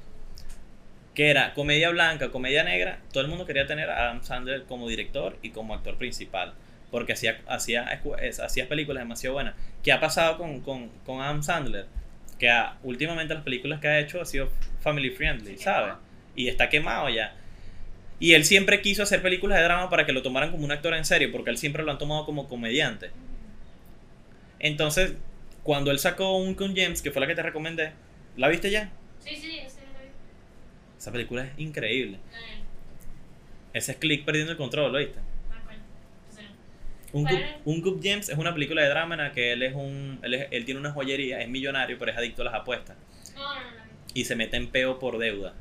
[1.15, 4.87] que era comedia blanca, comedia negra, todo el mundo quería tener a Adam Sandler como
[4.87, 6.53] director y como actor principal.
[6.91, 7.89] Porque hacía, hacía,
[8.45, 9.55] hacía películas demasiado buenas.
[9.83, 11.87] ¿Qué ha pasado con, con, con Adam Sandler?
[12.38, 15.94] Que ha- últimamente las películas que ha hecho ha sido family friendly, ¿sabes?
[16.35, 17.35] Y está quemado ya.
[18.20, 20.94] Y él siempre quiso hacer películas de drama para que lo tomaran como un actor
[20.94, 23.11] en serio, porque él siempre lo han tomado como comediante.
[24.59, 25.14] Entonces,
[25.62, 27.92] cuando él sacó un con James, que fue la que te recomendé,
[28.37, 28.90] ¿la viste ya?
[29.18, 30.11] Sí, sí, ese lo vi.
[30.99, 32.18] Esa película es increíble.
[33.75, 35.18] Ese es Click perdiendo el control, ¿lo viste?
[35.51, 35.83] me acuerdo.
[36.31, 36.44] O sea,
[37.14, 37.50] Un ¿Cuál Cup, es?
[37.64, 40.35] un Cup James es una película de drama en la que él es un él,
[40.35, 42.96] es- él tiene una joyería, es millonario, pero es adicto a las apuestas
[43.35, 43.70] No, no, no.
[43.70, 43.83] no.
[44.12, 45.55] y se mete en peo por deuda.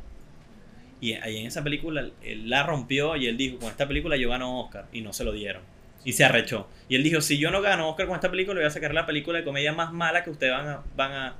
[1.00, 4.30] Y ahí en esa película él la rompió y él dijo, con esta película yo
[4.30, 5.62] gano Oscar y no se lo dieron.
[6.06, 6.68] Y se arrechó.
[6.90, 9.06] Y él dijo, si yo no gano Oscar con esta película, voy a sacar la
[9.06, 10.84] película de comedia más mala que ustedes van a...
[10.96, 11.36] Van a...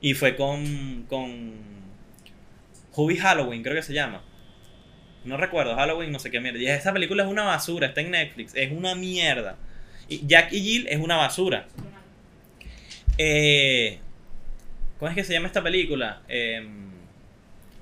[0.00, 1.04] Y fue con...
[1.08, 1.52] con
[2.94, 4.22] Hubie Halloween, creo que se llama.
[5.28, 6.58] No recuerdo, Halloween, no sé qué mierda.
[6.58, 9.56] Y esa película es una basura, está en Netflix, es una mierda.
[10.08, 11.66] Y Jack y Jill es una basura.
[13.18, 13.98] Eh,
[14.98, 16.22] ¿Cómo es que se llama esta película?
[16.28, 16.66] Eh,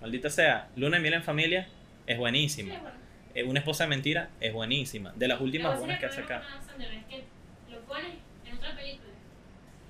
[0.01, 0.69] maldita sea.
[0.77, 1.69] Luna y miel en familia
[2.07, 2.75] es buenísima.
[2.79, 2.97] bueno.
[3.35, 5.13] Eh, Una esposa de mentira es buenísima.
[5.15, 6.43] De las últimas buenas que ha sacado.
[6.43, 7.25] es que
[7.71, 8.13] lo pones
[8.45, 9.11] en otra película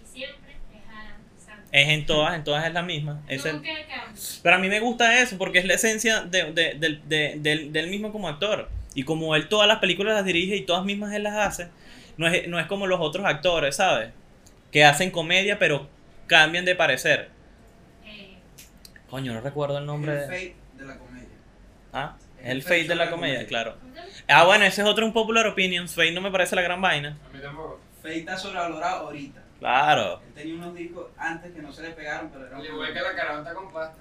[0.02, 1.68] y siempre es Adam Sandler.
[1.72, 3.22] Es en todas, en todas es la misma.
[4.42, 7.72] Pero a mí me gusta eso porque es la esencia de- de- del- de- del,
[7.72, 8.68] del mismo como actor.
[8.94, 11.68] Y como él todas las películas las dirige y todas mismas él las hace,
[12.16, 14.10] no es, no es como los otros actores, ¿sabes?
[14.72, 15.88] Que hacen comedia pero
[16.26, 17.28] cambian de parecer.
[18.04, 18.36] Eh,
[19.10, 20.12] Coño, no recuerdo el nombre.
[20.12, 21.28] El de- fate de la comedia.
[21.92, 23.48] Ah, el el fate fate de la la comedia, comedia.
[23.48, 23.76] claro.
[24.28, 25.88] Ah, bueno, ese es otro un popular opinion.
[25.88, 27.16] Fate no me parece la gran vaina.
[27.30, 27.80] A mí tampoco.
[28.02, 29.42] Fate está sobrevalorado ahorita.
[29.58, 30.20] Claro.
[30.26, 32.60] Él tenía unos discos antes que no se le pegaron, pero eran.
[32.60, 33.96] Al igual que la carota con pasta.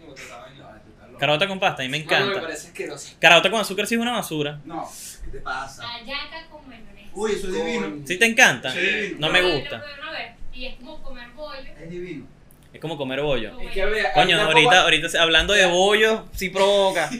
[0.00, 1.12] No me.
[1.12, 1.18] No.
[1.18, 2.40] Carota con pasta, a mí me No, me encanta.
[2.42, 3.16] parece asqueroso.
[3.20, 4.60] Carota con azúcar sí es una basura.
[4.64, 4.88] No.
[5.24, 5.82] ¿Qué te pasa?
[5.82, 7.08] La yaca con mayonesa.
[7.12, 7.96] Uy, eso es divino.
[8.06, 8.70] ¿Sí te encanta?
[8.72, 9.16] Sí.
[9.18, 9.80] No me gusta.
[9.80, 11.70] probé una vez, Y es como comer bollo.
[11.80, 12.26] Es divino.
[12.72, 13.58] Es como comer bollo.
[13.60, 17.10] Es que, vea, Coño, ahorita, ahorita hablando de bollo, sí provoca.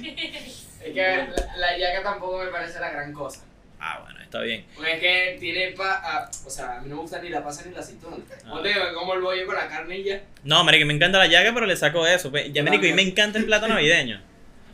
[0.81, 3.43] Es que a ver, la, la yaca tampoco me parece la gran cosa.
[3.81, 4.65] Ah, bueno, está bien.
[4.77, 6.31] Porque es que tiene pa.
[6.47, 8.17] o sea, a mí no me gusta ni la pasa ni la aceituna.
[8.45, 8.51] Ah.
[8.51, 10.23] Ponte como el bollo con la carne y ya.
[10.45, 12.31] No, marico, me encanta la llaga, pero le saco eso.
[12.31, 12.53] pe.
[12.53, 14.21] Ya, marico, y me encanta el plato navideño.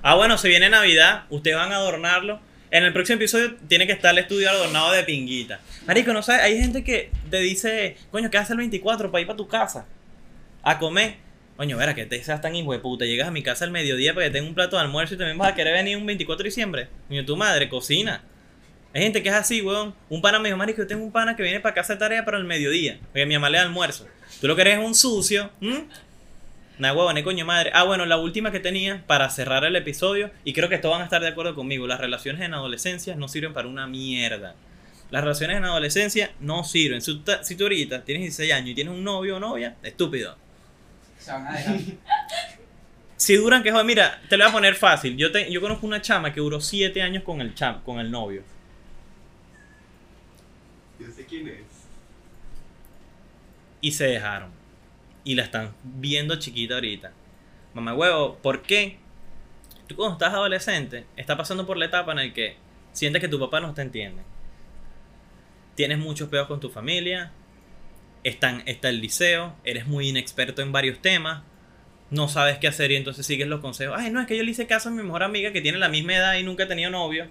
[0.02, 2.40] Ah, bueno, se viene Navidad, ustedes van a adornarlo.
[2.70, 5.60] En el próximo episodio tiene que estar el estudio adornado de pinguita.
[5.86, 9.26] Marico, no sabes, hay gente que te dice, coño, ¿qué hace el 24 para ir
[9.26, 9.86] para tu casa?
[10.62, 11.14] A comer.
[11.56, 13.04] Coño, verá, que te seas tan hijo de puta.
[13.04, 15.38] Llegas a mi casa al mediodía para que tenga un plato de almuerzo y también
[15.38, 16.88] vas a querer venir un 24 de diciembre.
[17.06, 18.24] Coño, tu madre, cocina.
[18.94, 19.94] Hay gente que es así, weón.
[20.08, 22.24] Un pana me dijo, marico, yo tengo un pana que viene para casa de tarea
[22.24, 22.98] para el mediodía.
[23.06, 24.06] Porque mi mamá le da almuerzo.
[24.40, 25.50] Tú lo que eres es un sucio.
[25.60, 25.84] ¿m?
[26.78, 27.70] Nah, huevón, coño madre.
[27.74, 31.02] Ah, bueno, la última que tenía para cerrar el episodio, y creo que todos van
[31.02, 34.54] a estar de acuerdo conmigo, las relaciones en adolescencia no sirven para una mierda.
[35.10, 37.00] Las relaciones en adolescencia no sirven.
[37.02, 39.76] Si tú, ta- si tú ahorita tienes 16 años y tienes un novio o novia,
[39.82, 40.36] estúpido.
[41.18, 41.76] Se van a dejar.
[43.16, 45.16] Si duran que joder, mira, te lo voy a poner fácil.
[45.16, 48.10] Yo, te, yo conozco una chama que duró 7 años con el cham, con el
[48.10, 48.42] novio.
[50.98, 51.84] Yo sé quién es.
[53.84, 54.50] y se dejaron.
[55.24, 57.12] Y la están viendo chiquita ahorita.
[57.74, 58.96] Mamá huevo, ¿por qué?
[59.86, 62.56] Tú cuando estás adolescente, estás pasando por la etapa en la que
[62.92, 64.22] sientes que tu papá no te entiende.
[65.74, 67.32] Tienes muchos pedos con tu familia.
[68.22, 69.54] Están, está el liceo.
[69.64, 71.42] Eres muy inexperto en varios temas.
[72.08, 73.96] No sabes qué hacer y entonces sigues los consejos.
[73.98, 75.90] Ay, no, es que yo le hice caso a mi mejor amiga que tiene la
[75.90, 77.26] misma edad y nunca ha tenido novio.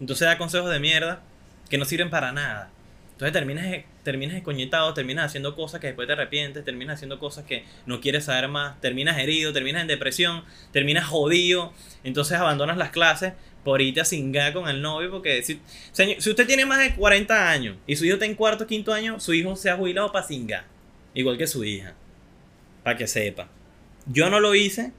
[0.00, 1.22] Entonces da consejos de mierda
[1.70, 2.70] que no sirven para nada.
[3.18, 3.66] Entonces terminas,
[4.04, 8.26] terminas escoñetado, terminas haciendo cosas que después te arrepientes, terminas haciendo cosas que no quieres
[8.26, 11.72] saber más, terminas herido, terminas en depresión, terminas jodido,
[12.04, 13.32] entonces abandonas las clases
[13.64, 16.94] por irte a cingar con el novio, porque si, señor, si usted tiene más de
[16.94, 20.12] 40 años y su hijo está en cuarto quinto año, su hijo se ha jubilado
[20.12, 20.66] para cingar,
[21.12, 21.96] igual que su hija,
[22.84, 23.48] para que sepa.
[24.06, 24.92] Yo no lo hice,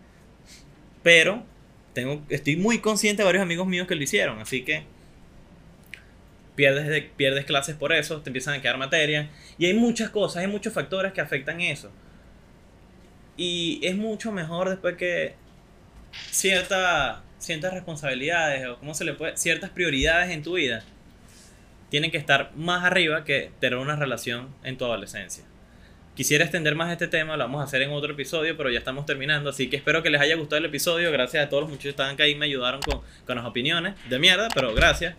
[1.04, 1.46] pero
[1.94, 4.84] tengo, estoy muy consciente de varios amigos míos que lo hicieron, así que
[6.60, 9.28] pierdes, de- pierdes clases por eso, te empiezan a quedar materias.
[9.58, 11.90] Y hay muchas cosas, hay muchos factores que afectan eso.
[13.38, 15.36] Y es mucho mejor después que
[16.32, 20.84] cierta, ciertas responsabilidades o cómo se le puede, ciertas prioridades en tu vida
[21.90, 25.46] tienen que estar más arriba que tener una relación en tu adolescencia.
[26.16, 29.06] Quisiera extender más este tema, lo vamos a hacer en otro episodio, pero ya estamos
[29.06, 31.10] terminando, así que espero que les haya gustado el episodio.
[31.14, 33.94] Gracias a todos los muchachos que estaban acá y me ayudaron con, con las opiniones
[34.10, 35.16] de mierda, pero gracias.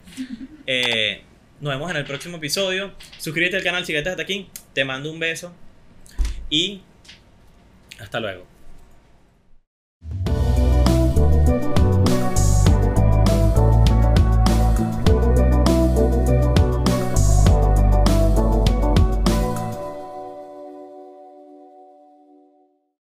[0.66, 1.22] Eh,
[1.60, 2.92] Nos vemos en el próximo episodio.
[3.18, 4.48] Suscríbete al canal si hasta aquí.
[4.72, 5.52] Te mando un beso.
[6.48, 6.80] Y
[7.98, 8.49] hasta luego.